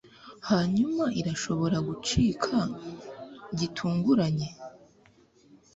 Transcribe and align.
hanyuma, 0.49 1.03
irashobora 1.19 1.77
gucika 1.87 2.57
gitunguranye 3.57 4.47